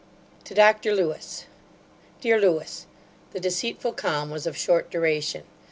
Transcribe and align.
To 0.45 0.55
Dr 0.55 0.95
LEWIS. 0.95 1.45
DEAR 2.21 2.39
LEWIS, 2.41 2.87
The 3.33 3.39
deceitful 3.39 3.93
calm 3.93 4.31
was 4.31 4.47
of 4.47 4.57
short 4.57 4.89
duration. 4.89 5.43